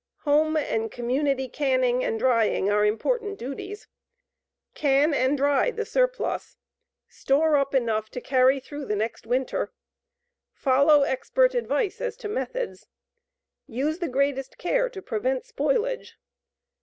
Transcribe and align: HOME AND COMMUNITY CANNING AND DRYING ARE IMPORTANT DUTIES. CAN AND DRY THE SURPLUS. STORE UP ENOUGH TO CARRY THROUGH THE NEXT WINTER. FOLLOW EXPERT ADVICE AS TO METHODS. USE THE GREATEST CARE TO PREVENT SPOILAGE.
HOME 0.23 0.57
AND 0.57 0.91
COMMUNITY 0.91 1.47
CANNING 1.49 2.03
AND 2.03 2.17
DRYING 2.17 2.71
ARE 2.71 2.83
IMPORTANT 2.83 3.37
DUTIES. 3.37 3.87
CAN 4.73 5.13
AND 5.13 5.37
DRY 5.37 5.69
THE 5.69 5.85
SURPLUS. 5.85 6.57
STORE 7.07 7.55
UP 7.55 7.75
ENOUGH 7.75 8.09
TO 8.09 8.19
CARRY 8.19 8.59
THROUGH 8.59 8.85
THE 8.85 8.95
NEXT 8.95 9.27
WINTER. 9.27 9.71
FOLLOW 10.53 11.03
EXPERT 11.03 11.53
ADVICE 11.53 12.01
AS 12.01 12.17
TO 12.17 12.29
METHODS. 12.29 12.87
USE 13.67 13.99
THE 13.99 14.09
GREATEST 14.09 14.57
CARE 14.57 14.89
TO 14.89 15.03
PREVENT 15.03 15.45
SPOILAGE. 15.45 16.15